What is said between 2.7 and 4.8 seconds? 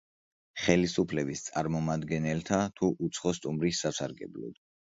თუ „უცხო სტუმრის“ სასარგებლოდ.